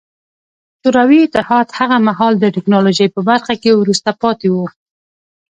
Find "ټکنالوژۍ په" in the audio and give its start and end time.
2.55-3.21